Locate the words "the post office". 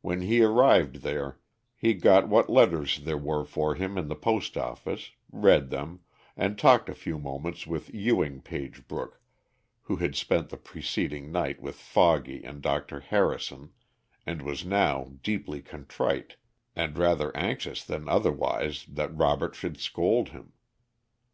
4.08-5.10